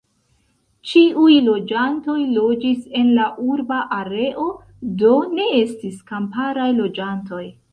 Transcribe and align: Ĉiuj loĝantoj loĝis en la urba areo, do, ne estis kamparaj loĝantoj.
Ĉiuj 0.91 1.35
loĝantoj 1.47 2.15
loĝis 2.37 2.81
en 3.01 3.11
la 3.19 3.27
urba 3.57 3.83
areo, 4.01 4.49
do, 5.03 5.15
ne 5.37 5.47
estis 5.61 6.01
kamparaj 6.11 6.69
loĝantoj. 6.83 7.47